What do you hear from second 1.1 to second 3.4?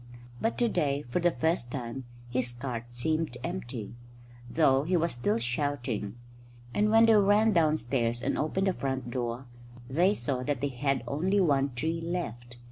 the first time his cart seemed